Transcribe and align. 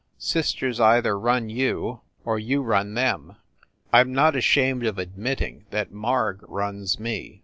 Sisters 0.17 0.79
either 0.79 1.15
run 1.15 1.47
you, 1.49 2.01
or 2.25 2.39
you 2.39 2.63
run 2.63 2.95
them. 2.95 3.35
I 3.93 3.99
m 4.01 4.11
not 4.13 4.35
ashamed 4.35 4.83
of 4.83 4.97
admitting 4.97 5.65
that 5.69 5.91
Marg 5.91 6.39
runs 6.49 6.99
me. 6.99 7.39